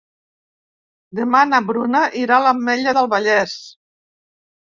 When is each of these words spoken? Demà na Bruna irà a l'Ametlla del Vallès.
Demà 1.19 1.41
na 1.49 1.59
Bruna 1.67 2.01
irà 2.21 2.39
a 2.39 2.43
l'Ametlla 2.45 2.95
del 2.99 3.09
Vallès. 3.13 3.53